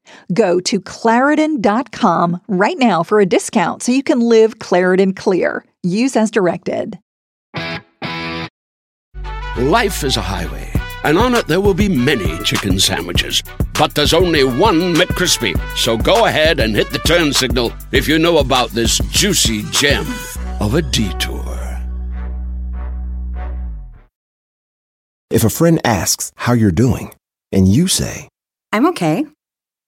Go 0.33 0.59
to 0.61 0.79
Claritin.com 0.79 2.41
right 2.47 2.77
now 2.77 3.03
for 3.03 3.19
a 3.19 3.25
discount 3.25 3.83
so 3.83 3.91
you 3.91 4.03
can 4.03 4.19
live 4.19 4.59
Claritin 4.59 5.15
clear. 5.15 5.65
Use 5.83 6.15
as 6.15 6.31
directed. 6.31 6.99
Life 9.57 10.03
is 10.03 10.15
a 10.15 10.21
highway, 10.21 10.71
and 11.03 11.17
on 11.17 11.35
it 11.35 11.45
there 11.47 11.59
will 11.61 11.73
be 11.73 11.89
many 11.89 12.41
chicken 12.43 12.79
sandwiches. 12.79 13.43
But 13.77 13.95
there's 13.95 14.13
only 14.13 14.43
one 14.43 14.93
McCrispy. 14.95 15.59
So 15.75 15.97
go 15.97 16.25
ahead 16.25 16.59
and 16.59 16.75
hit 16.75 16.89
the 16.91 16.99
turn 16.99 17.33
signal 17.33 17.73
if 17.91 18.07
you 18.07 18.17
know 18.17 18.37
about 18.37 18.69
this 18.69 18.97
juicy 19.09 19.63
gem 19.71 20.05
of 20.59 20.75
a 20.75 20.81
detour. 20.81 21.61
If 25.29 25.43
a 25.43 25.49
friend 25.49 25.79
asks 25.85 26.31
how 26.35 26.53
you're 26.53 26.71
doing, 26.71 27.13
and 27.51 27.67
you 27.67 27.87
say, 27.87 28.29
I'm 28.71 28.85
okay. 28.87 29.25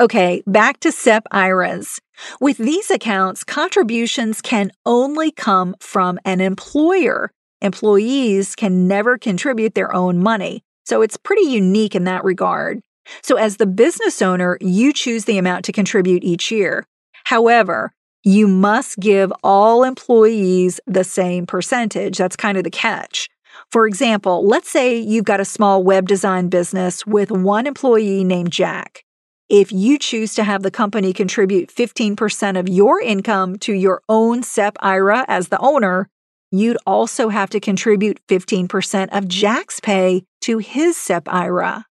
Okay, 0.00 0.44
back 0.46 0.78
to 0.80 0.92
SEP 0.92 1.26
IRAs. 1.32 2.00
With 2.40 2.58
these 2.58 2.88
accounts, 2.88 3.42
contributions 3.42 4.40
can 4.40 4.70
only 4.86 5.32
come 5.32 5.74
from 5.80 6.20
an 6.24 6.40
employer. 6.40 7.32
Employees 7.62 8.54
can 8.54 8.86
never 8.86 9.18
contribute 9.18 9.74
their 9.74 9.92
own 9.92 10.22
money, 10.22 10.62
so 10.86 11.02
it's 11.02 11.16
pretty 11.16 11.50
unique 11.50 11.96
in 11.96 12.04
that 12.04 12.22
regard. 12.22 12.80
So, 13.22 13.38
as 13.38 13.56
the 13.56 13.66
business 13.66 14.22
owner, 14.22 14.56
you 14.60 14.92
choose 14.92 15.24
the 15.24 15.36
amount 15.36 15.64
to 15.64 15.72
contribute 15.72 16.22
each 16.22 16.52
year. 16.52 16.86
However, 17.24 17.92
you 18.22 18.46
must 18.46 19.00
give 19.00 19.32
all 19.42 19.82
employees 19.82 20.78
the 20.86 21.02
same 21.02 21.44
percentage. 21.44 22.18
That's 22.18 22.36
kind 22.36 22.56
of 22.56 22.62
the 22.62 22.70
catch. 22.70 23.28
For 23.72 23.88
example, 23.88 24.46
let's 24.46 24.70
say 24.70 24.96
you've 24.96 25.24
got 25.24 25.40
a 25.40 25.44
small 25.44 25.82
web 25.82 26.06
design 26.06 26.50
business 26.50 27.04
with 27.04 27.32
one 27.32 27.66
employee 27.66 28.22
named 28.22 28.52
Jack. 28.52 29.02
If 29.48 29.72
you 29.72 29.98
choose 29.98 30.34
to 30.34 30.44
have 30.44 30.62
the 30.62 30.70
company 30.70 31.14
contribute 31.14 31.74
15% 31.74 32.60
of 32.60 32.68
your 32.68 33.00
income 33.00 33.56
to 33.60 33.72
your 33.72 34.02
own 34.06 34.42
SEP 34.42 34.76
IRA 34.80 35.24
as 35.26 35.48
the 35.48 35.58
owner, 35.58 36.10
you'd 36.50 36.76
also 36.86 37.30
have 37.30 37.48
to 37.50 37.60
contribute 37.60 38.20
15% 38.28 39.08
of 39.10 39.26
Jack's 39.26 39.80
pay 39.80 40.24
to 40.42 40.58
his 40.58 40.98
SEP 40.98 41.26
IRA. 41.32 41.86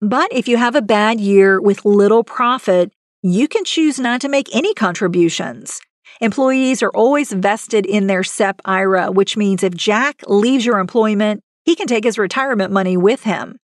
But 0.00 0.32
if 0.32 0.48
you 0.48 0.56
have 0.56 0.74
a 0.74 0.82
bad 0.82 1.20
year 1.20 1.60
with 1.60 1.84
little 1.84 2.24
profit, 2.24 2.90
you 3.22 3.46
can 3.46 3.64
choose 3.64 4.00
not 4.00 4.20
to 4.22 4.28
make 4.28 4.48
any 4.52 4.74
contributions. 4.74 5.80
Employees 6.20 6.82
are 6.82 6.90
always 6.90 7.30
vested 7.30 7.86
in 7.86 8.08
their 8.08 8.24
SEP 8.24 8.60
IRA, 8.64 9.12
which 9.12 9.36
means 9.36 9.62
if 9.62 9.74
Jack 9.74 10.20
leaves 10.26 10.66
your 10.66 10.80
employment, 10.80 11.42
he 11.64 11.76
can 11.76 11.86
take 11.86 12.02
his 12.02 12.18
retirement 12.18 12.72
money 12.72 12.96
with 12.96 13.22
him. 13.22 13.56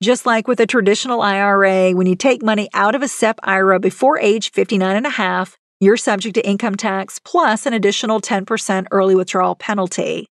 Just 0.00 0.26
like 0.26 0.46
with 0.46 0.60
a 0.60 0.66
traditional 0.66 1.22
IRA, 1.22 1.90
when 1.90 2.06
you 2.06 2.14
take 2.14 2.40
money 2.40 2.68
out 2.72 2.94
of 2.94 3.02
a 3.02 3.08
SEP 3.08 3.40
IRA 3.42 3.80
before 3.80 4.16
age 4.20 4.52
59 4.52 4.94
and 4.94 5.06
a 5.06 5.10
half, 5.10 5.58
you're 5.80 5.96
subject 5.96 6.36
to 6.36 6.46
income 6.46 6.76
tax 6.76 7.18
plus 7.18 7.66
an 7.66 7.72
additional 7.72 8.20
10% 8.20 8.86
early 8.92 9.16
withdrawal 9.16 9.56
penalty. 9.56 10.28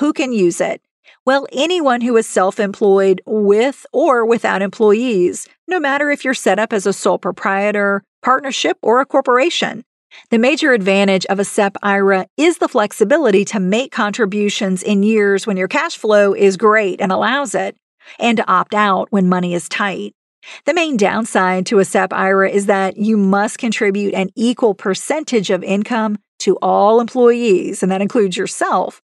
Who 0.00 0.12
can 0.12 0.32
use 0.32 0.60
it? 0.60 0.82
Well, 1.24 1.46
anyone 1.52 2.00
who 2.00 2.16
is 2.16 2.26
self 2.26 2.58
employed 2.58 3.22
with 3.26 3.86
or 3.92 4.26
without 4.26 4.60
employees, 4.60 5.48
no 5.68 5.78
matter 5.78 6.10
if 6.10 6.24
you're 6.24 6.34
set 6.34 6.58
up 6.58 6.72
as 6.72 6.84
a 6.84 6.92
sole 6.92 7.18
proprietor, 7.18 8.02
partnership, 8.22 8.76
or 8.82 9.00
a 9.00 9.06
corporation. 9.06 9.84
The 10.30 10.38
major 10.38 10.72
advantage 10.72 11.26
of 11.26 11.38
a 11.38 11.44
SEP 11.44 11.76
IRA 11.80 12.26
is 12.36 12.58
the 12.58 12.68
flexibility 12.68 13.44
to 13.44 13.60
make 13.60 13.92
contributions 13.92 14.82
in 14.82 15.04
years 15.04 15.46
when 15.46 15.56
your 15.56 15.68
cash 15.68 15.96
flow 15.96 16.34
is 16.34 16.56
great 16.56 17.00
and 17.00 17.12
allows 17.12 17.54
it, 17.54 17.76
and 18.18 18.36
to 18.38 18.50
opt 18.50 18.74
out 18.74 19.08
when 19.10 19.28
money 19.28 19.54
is 19.54 19.68
tight. 19.68 20.14
The 20.64 20.74
main 20.74 20.96
downside 20.96 21.66
to 21.66 21.78
a 21.78 21.84
SEP 21.84 22.12
IRA 22.12 22.50
is 22.50 22.66
that 22.66 22.96
you 22.96 23.16
must 23.16 23.58
contribute 23.58 24.14
an 24.14 24.30
equal 24.34 24.74
percentage 24.74 25.50
of 25.50 25.62
income 25.62 26.18
to 26.40 26.56
all 26.62 27.00
employees, 27.00 27.82
and 27.82 27.90
that 27.90 28.02
includes 28.02 28.36
yourself. 28.36 29.02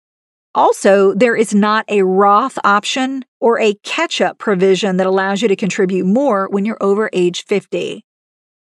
Also, 0.55 1.13
there 1.13 1.35
is 1.35 1.53
not 1.53 1.85
a 1.87 2.01
Roth 2.01 2.57
option 2.63 3.23
or 3.39 3.59
a 3.59 3.75
catch 3.83 4.21
up 4.21 4.39
provision 4.39 4.97
that 4.97 5.05
allows 5.05 5.41
you 5.41 5.47
to 5.47 5.55
contribute 5.55 6.05
more 6.05 6.47
when 6.49 6.65
you're 6.65 6.81
over 6.81 7.09
age 7.13 7.45
50. 7.45 8.03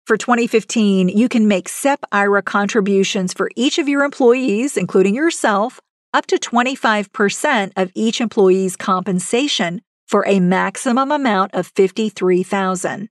For 0.07 0.17
2015, 0.17 1.09
you 1.09 1.29
can 1.29 1.47
make 1.47 1.67
SEP 1.67 2.03
IRA 2.11 2.41
contributions 2.41 3.33
for 3.33 3.49
each 3.55 3.77
of 3.77 3.87
your 3.87 4.03
employees, 4.03 4.77
including 4.77 5.15
yourself, 5.15 5.79
up 6.13 6.25
to 6.27 6.37
25% 6.37 7.71
of 7.75 7.91
each 7.93 8.21
employee's 8.21 8.75
compensation 8.75 9.81
for 10.05 10.25
a 10.27 10.39
maximum 10.39 11.11
amount 11.11 11.53
of 11.53 11.67
53000 11.67 13.09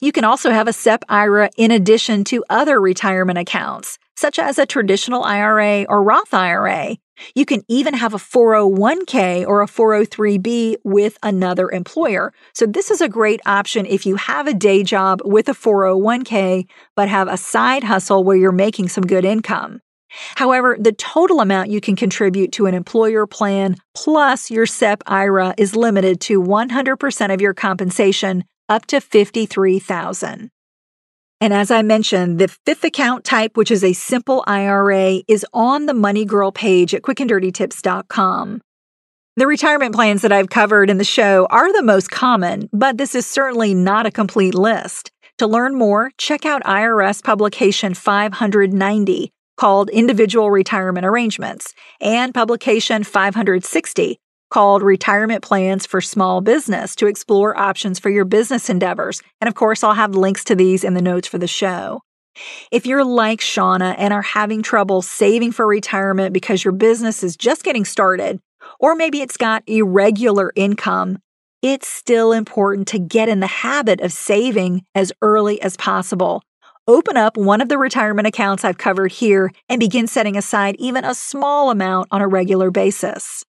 You 0.00 0.12
can 0.12 0.24
also 0.24 0.50
have 0.50 0.68
a 0.68 0.72
SEP 0.72 1.04
IRA 1.08 1.50
in 1.56 1.70
addition 1.70 2.24
to 2.24 2.44
other 2.50 2.80
retirement 2.80 3.38
accounts, 3.38 3.98
such 4.16 4.38
as 4.38 4.58
a 4.58 4.66
traditional 4.66 5.24
IRA 5.24 5.84
or 5.88 6.02
Roth 6.02 6.34
IRA. 6.34 6.96
You 7.34 7.44
can 7.44 7.62
even 7.68 7.94
have 7.94 8.14
a 8.14 8.18
401k 8.18 9.46
or 9.46 9.62
a 9.62 9.66
403b 9.66 10.76
with 10.84 11.18
another 11.22 11.70
employer. 11.70 12.32
So, 12.54 12.66
this 12.66 12.90
is 12.90 13.00
a 13.00 13.08
great 13.08 13.40
option 13.46 13.86
if 13.86 14.06
you 14.06 14.16
have 14.16 14.46
a 14.46 14.54
day 14.54 14.82
job 14.82 15.20
with 15.24 15.48
a 15.48 15.52
401k, 15.52 16.66
but 16.96 17.08
have 17.08 17.28
a 17.28 17.36
side 17.36 17.84
hustle 17.84 18.24
where 18.24 18.36
you're 18.36 18.52
making 18.52 18.88
some 18.88 19.04
good 19.06 19.24
income. 19.24 19.80
However, 20.36 20.76
the 20.78 20.92
total 20.92 21.40
amount 21.40 21.70
you 21.70 21.80
can 21.80 21.96
contribute 21.96 22.52
to 22.52 22.66
an 22.66 22.74
employer 22.74 23.26
plan 23.26 23.76
plus 23.94 24.50
your 24.50 24.66
SEP 24.66 25.02
IRA 25.06 25.54
is 25.56 25.76
limited 25.76 26.20
to 26.22 26.42
100% 26.42 27.34
of 27.34 27.40
your 27.40 27.54
compensation 27.54 28.44
up 28.68 28.86
to 28.86 29.00
53,000. 29.00 30.50
And 31.42 31.54
as 31.54 31.70
I 31.70 31.82
mentioned, 31.82 32.38
the 32.38 32.48
fifth 32.66 32.84
account 32.84 33.24
type, 33.24 33.56
which 33.56 33.70
is 33.70 33.82
a 33.82 33.94
simple 33.94 34.44
IRA, 34.46 35.22
is 35.26 35.46
on 35.54 35.86
the 35.86 35.94
Money 35.94 36.24
Girl 36.24 36.52
page 36.52 36.94
at 36.94 37.02
quickanddirtytips.com. 37.02 38.60
The 39.36 39.46
retirement 39.46 39.94
plans 39.94 40.22
that 40.22 40.32
I've 40.32 40.50
covered 40.50 40.90
in 40.90 40.98
the 40.98 41.04
show 41.04 41.46
are 41.50 41.72
the 41.72 41.82
most 41.82 42.10
common, 42.10 42.68
but 42.72 42.98
this 42.98 43.14
is 43.14 43.26
certainly 43.26 43.74
not 43.74 44.04
a 44.04 44.10
complete 44.10 44.54
list. 44.54 45.10
To 45.38 45.46
learn 45.46 45.76
more, 45.76 46.10
check 46.18 46.44
out 46.44 46.62
IRS 46.64 47.24
publication 47.24 47.94
590 47.94 49.32
called 49.60 49.90
Individual 49.90 50.50
Retirement 50.50 51.04
Arrangements, 51.04 51.74
and 52.00 52.32
publication 52.32 53.04
560 53.04 54.18
called 54.48 54.82
Retirement 54.82 55.42
Plans 55.42 55.84
for 55.84 56.00
Small 56.00 56.40
Business 56.40 56.96
to 56.96 57.06
explore 57.06 57.54
options 57.58 57.98
for 57.98 58.08
your 58.08 58.24
business 58.24 58.70
endeavors. 58.70 59.20
And 59.38 59.48
of 59.48 59.54
course, 59.54 59.84
I'll 59.84 59.92
have 59.92 60.14
links 60.14 60.44
to 60.44 60.54
these 60.54 60.82
in 60.82 60.94
the 60.94 61.02
notes 61.02 61.28
for 61.28 61.36
the 61.36 61.46
show. 61.46 62.00
If 62.72 62.86
you're 62.86 63.04
like 63.04 63.40
Shauna 63.40 63.94
and 63.98 64.14
are 64.14 64.22
having 64.22 64.62
trouble 64.62 65.02
saving 65.02 65.52
for 65.52 65.66
retirement 65.66 66.32
because 66.32 66.64
your 66.64 66.72
business 66.72 67.22
is 67.22 67.36
just 67.36 67.62
getting 67.62 67.84
started, 67.84 68.40
or 68.78 68.94
maybe 68.94 69.20
it's 69.20 69.36
got 69.36 69.62
irregular 69.66 70.52
income, 70.56 71.18
it's 71.60 71.86
still 71.86 72.32
important 72.32 72.88
to 72.88 72.98
get 72.98 73.28
in 73.28 73.40
the 73.40 73.46
habit 73.46 74.00
of 74.00 74.10
saving 74.10 74.86
as 74.94 75.12
early 75.20 75.60
as 75.60 75.76
possible 75.76 76.42
Open 76.88 77.16
up 77.16 77.36
one 77.36 77.60
of 77.60 77.68
the 77.68 77.78
retirement 77.78 78.26
accounts 78.26 78.64
I've 78.64 78.78
covered 78.78 79.12
here 79.12 79.52
and 79.68 79.78
begin 79.78 80.06
setting 80.06 80.36
aside 80.36 80.76
even 80.78 81.04
a 81.04 81.14
small 81.14 81.70
amount 81.70 82.08
on 82.10 82.22
a 82.22 82.26
regular 82.26 82.70
basis. 82.70 83.44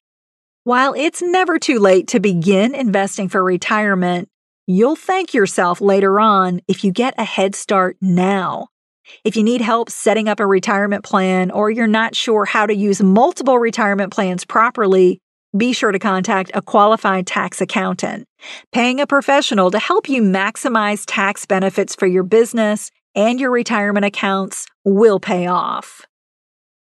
While 0.63 0.94
it's 0.94 1.22
never 1.22 1.58
too 1.58 1.80
late 1.80 2.08
to 2.10 2.20
begin 2.20 2.76
investing 2.76 3.30
for 3.30 3.44
retirement, 3.44 4.30
you'll 4.67 4.96
thank 4.96 5.34
yourself 5.34 5.82
later 5.82 6.20
on 6.20 6.60
if 6.67 6.84
you 6.84 6.91
get 6.91 7.15
a 7.17 7.24
head 7.24 7.56
start 7.56 7.98
now. 8.00 8.67
If 9.24 9.36
you 9.36 9.44
need 9.44 9.62
help 9.62 9.89
setting 9.89 10.30
up 10.30 10.39
a 10.39 10.46
retirement 10.46 11.04
plan 11.04 11.52
or 11.52 11.72
you're 11.72 11.88
not 11.88 12.15
sure 12.15 12.46
how 12.46 12.65
to 12.65 12.76
use 12.76 13.02
multiple 13.02 13.58
retirement 13.58 14.13
plans 14.13 14.46
properly, 14.46 15.20
be 15.58 15.74
sure 15.74 15.91
to 15.91 16.00
contact 16.00 16.52
a 16.54 16.62
qualified 16.62 17.28
tax 17.28 17.60
accountant. 17.60 18.28
Paying 18.72 19.00
a 19.00 19.08
professional 19.08 19.72
to 19.72 19.80
help 19.80 20.08
you 20.08 20.22
maximize 20.22 21.06
tax 21.08 21.46
benefits 21.46 21.96
for 21.96 22.08
your 22.08 22.24
business 22.24 22.91
and 23.15 23.39
your 23.39 23.52
retirement 23.52 24.06
accounts 24.06 24.67
will 24.84 25.19
pay 25.19 25.47
off. 25.47 26.06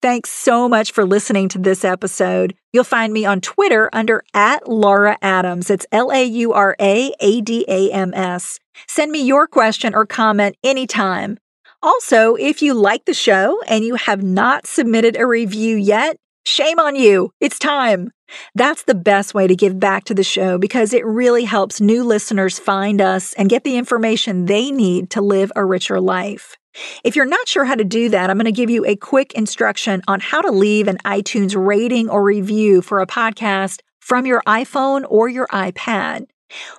Thanks 0.01 0.29
so 0.29 0.69
much 0.69 0.91
for 0.91 1.05
listening 1.05 1.49
to 1.49 1.57
this 1.57 1.83
episode. 1.83 2.53
You'll 2.71 2.83
find 2.83 3.11
me 3.11 3.25
on 3.25 3.41
Twitter 3.41 3.89
under 3.91 4.23
at 4.33 4.69
Laura 4.69 5.17
Adams. 5.23 5.71
It's 5.71 5.87
L 5.91 6.11
A 6.11 6.23
U 6.23 6.53
R 6.53 6.75
A 6.79 7.13
A 7.19 7.41
D 7.41 7.65
A 7.67 7.91
M 7.91 8.13
S. 8.13 8.59
Send 8.87 9.11
me 9.11 9.23
your 9.23 9.47
question 9.47 9.95
or 9.95 10.05
comment 10.05 10.55
anytime. 10.63 11.39
Also, 11.81 12.35
if 12.35 12.61
you 12.61 12.73
like 12.75 13.05
the 13.05 13.13
show 13.13 13.59
and 13.67 13.83
you 13.83 13.95
have 13.95 14.21
not 14.21 14.67
submitted 14.67 15.15
a 15.15 15.25
review 15.25 15.75
yet, 15.75 16.17
shame 16.45 16.79
on 16.79 16.95
you. 16.95 17.31
It's 17.39 17.57
time. 17.57 18.11
That's 18.55 18.83
the 18.83 18.95
best 18.95 19.33
way 19.33 19.47
to 19.47 19.55
give 19.55 19.79
back 19.79 20.03
to 20.05 20.13
the 20.13 20.23
show 20.23 20.57
because 20.57 20.93
it 20.93 21.05
really 21.05 21.43
helps 21.43 21.81
new 21.81 22.03
listeners 22.03 22.59
find 22.59 23.01
us 23.01 23.33
and 23.33 23.49
get 23.49 23.63
the 23.63 23.77
information 23.77 24.45
they 24.45 24.71
need 24.71 25.09
to 25.11 25.21
live 25.21 25.51
a 25.55 25.65
richer 25.65 25.99
life. 25.99 26.55
If 27.03 27.15
you're 27.15 27.25
not 27.25 27.47
sure 27.47 27.65
how 27.65 27.75
to 27.75 27.83
do 27.83 28.09
that, 28.09 28.29
I'm 28.29 28.37
going 28.37 28.45
to 28.45 28.51
give 28.51 28.69
you 28.69 28.85
a 28.85 28.95
quick 28.95 29.33
instruction 29.33 30.01
on 30.07 30.19
how 30.19 30.41
to 30.41 30.51
leave 30.51 30.87
an 30.87 30.99
iTunes 31.05 31.55
rating 31.55 32.09
or 32.09 32.23
review 32.23 32.81
for 32.81 32.99
a 32.99 33.07
podcast 33.07 33.79
from 33.99 34.25
your 34.25 34.41
iPhone 34.47 35.05
or 35.09 35.27
your 35.27 35.47
iPad. 35.47 36.25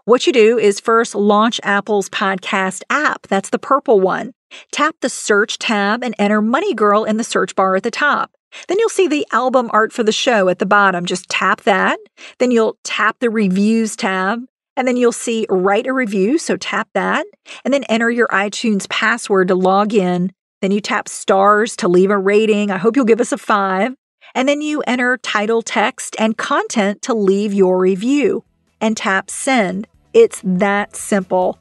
What 0.05 0.27
you 0.27 0.33
do 0.33 0.59
is 0.59 0.81
first 0.81 1.15
launch 1.15 1.61
Apple's 1.63 2.09
podcast 2.09 2.83
app. 2.89 3.27
That's 3.27 3.51
the 3.51 3.59
purple 3.59 4.01
one. 4.01 4.33
Tap 4.73 4.97
the 5.01 5.11
search 5.11 5.59
tab 5.59 6.03
and 6.03 6.15
enter 6.19 6.41
Money 6.41 6.75
Girl 6.75 7.05
in 7.05 7.19
the 7.19 7.25
search 7.25 7.55
bar 7.55 7.77
at 7.77 7.83
the 7.83 7.91
top. 7.91 8.31
Then 8.69 8.79
you'll 8.79 8.89
see 8.89 9.09
the 9.09 9.27
album 9.33 9.71
art 9.73 9.93
for 9.93 10.03
the 10.03 10.13
show 10.13 10.49
at 10.49 10.59
the 10.59 10.67
bottom. 10.67 11.07
Just 11.07 11.29
tap 11.29 11.63
that. 11.63 11.99
Then 12.39 12.51
you'll 12.51 12.79
tap 12.85 13.19
the 13.21 13.31
reviews 13.31 13.97
tab. 13.97 14.41
And 14.77 14.87
then 14.87 14.97
you'll 14.97 15.13
see 15.13 15.47
write 15.51 15.87
a 15.87 15.93
review. 15.93 16.39
So 16.39 16.57
tap 16.57 16.89
that. 16.95 17.27
And 17.65 17.75
then 17.75 17.85
enter 17.85 18.11
your 18.11 18.29
iTunes 18.29 18.89
password 18.89 19.49
to 19.49 19.55
log 19.55 19.93
in. 19.93 20.33
Then 20.61 20.71
you 20.71 20.81
tap 20.81 21.09
stars 21.09 21.77
to 21.77 21.89
leave 21.89 22.11
a 22.11 22.19
rating. 22.19 22.71
I 22.71 22.79
hope 22.79 22.97
you'll 22.97 23.05
give 23.05 23.21
us 23.21 23.33
a 23.33 23.39
five. 23.39 23.95
And 24.35 24.49
then 24.49 24.61
you 24.61 24.83
enter 24.83 25.17
title, 25.19 25.63
text, 25.63 26.15
and 26.19 26.37
content 26.37 27.03
to 27.03 27.15
leave 27.15 27.55
your 27.55 27.79
review. 27.79 28.45
And 28.81 28.97
tap 28.97 29.31
send. 29.31 29.89
It's 30.13 30.41
that 30.45 30.95
simple. 30.95 31.59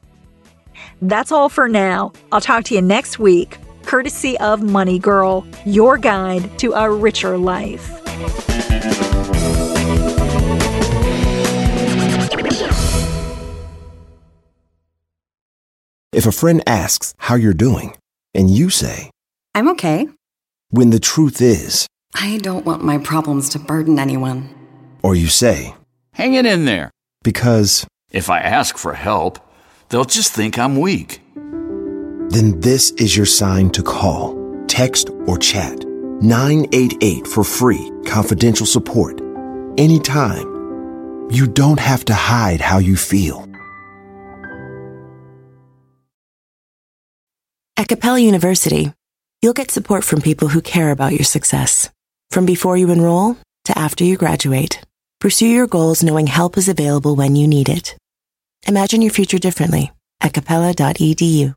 That's 1.02 1.32
all 1.32 1.48
for 1.48 1.68
now. 1.68 2.12
I'll 2.30 2.40
talk 2.40 2.64
to 2.64 2.74
you 2.74 2.82
next 2.82 3.18
week 3.18 3.58
courtesy 3.92 4.38
of 4.38 4.62
Money 4.62 4.98
Girl, 4.98 5.46
your 5.64 5.96
guide 5.96 6.58
to 6.58 6.72
a 6.72 6.90
richer 6.90 7.38
life. 7.38 7.94
If 16.12 16.26
a 16.26 16.32
friend 16.32 16.62
asks 16.66 17.14
how 17.18 17.34
you're 17.36 17.54
doing, 17.54 17.96
and 18.34 18.50
you 18.50 18.70
say, 18.70 19.10
I'm 19.54 19.68
okay. 19.70 20.08
when 20.70 20.90
the 20.90 21.00
truth 21.00 21.40
is, 21.40 21.86
I 22.14 22.38
don't 22.38 22.64
want 22.64 22.82
my 22.84 22.98
problems 22.98 23.48
to 23.50 23.58
burden 23.58 23.98
anyone. 23.98 24.48
or 25.02 25.14
you 25.14 25.28
say, 25.28 25.74
Hang 26.12 26.34
it 26.34 26.46
in 26.46 26.64
there. 26.64 26.90
because, 27.22 27.86
If 28.10 28.30
I 28.30 28.40
ask 28.40 28.76
for 28.78 28.94
help, 28.94 29.38
they'll 29.88 30.04
just 30.04 30.32
think 30.32 30.58
I'm 30.58 30.80
weak. 30.80 31.20
Then 32.30 32.60
this 32.60 32.90
is 32.92 33.16
your 33.16 33.26
sign 33.26 33.70
to 33.70 33.82
call, 33.82 34.36
text, 34.66 35.10
or 35.26 35.38
chat 35.38 35.84
988 36.20 37.26
for 37.26 37.44
free, 37.44 37.90
confidential 38.04 38.66
support. 38.66 39.20
Anytime. 39.78 40.56
You 41.30 41.46
don't 41.46 41.78
have 41.78 42.04
to 42.06 42.14
hide 42.14 42.60
how 42.60 42.78
you 42.78 42.96
feel. 42.96 43.46
At 47.76 47.86
Capella 47.86 48.18
University, 48.18 48.92
you'll 49.40 49.52
get 49.52 49.70
support 49.70 50.04
from 50.04 50.20
people 50.20 50.48
who 50.48 50.60
care 50.60 50.90
about 50.90 51.12
your 51.12 51.24
success. 51.24 51.90
From 52.30 52.44
before 52.44 52.76
you 52.76 52.90
enroll 52.90 53.36
to 53.66 53.78
after 53.78 54.04
you 54.04 54.16
graduate, 54.16 54.80
pursue 55.20 55.46
your 55.46 55.66
goals 55.66 56.02
knowing 56.02 56.26
help 56.26 56.58
is 56.58 56.68
available 56.68 57.14
when 57.14 57.36
you 57.36 57.46
need 57.46 57.68
it. 57.68 57.96
Imagine 58.66 59.02
your 59.02 59.12
future 59.12 59.38
differently 59.38 59.92
at 60.20 60.32
capella.edu. 60.32 61.54